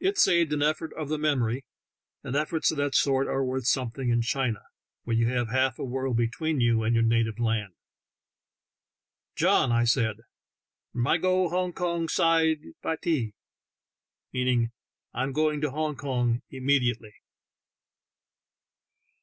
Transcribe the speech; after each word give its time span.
It 0.00 0.18
saved 0.18 0.52
an 0.52 0.62
effort 0.62 0.92
of 0.98 1.08
the 1.08 1.16
memory, 1.16 1.64
and 2.22 2.36
efforts 2.36 2.70
of 2.70 2.76
that 2.76 2.94
sort 2.94 3.26
are 3.26 3.42
worth 3.42 3.64
some 3.66 3.90
thing 3.90 4.10
in 4.10 4.20
China, 4.20 4.60
where 5.04 5.16
you 5.16 5.28
have 5.28 5.48
half 5.48 5.78
a 5.78 5.82
world 5.82 6.14
between 6.18 6.60
you 6.60 6.82
and 6.82 6.94
your 6.94 7.02
native 7.02 7.38
land. 7.38 7.72
"John," 9.34 9.72
I 9.72 9.84
said, 9.84 10.16
"my 10.92 11.16
go 11.16 11.48
Hong 11.48 11.72
Kong 11.72 12.06
.side, 12.10 12.58
fai 12.82 12.96
tee 13.00 13.32
"—I 14.34 14.42
am 15.22 15.32
going 15.32 15.62
to 15.62 15.70
Hong 15.70 15.96
Kong 15.96 16.42
immediately. 16.50 17.14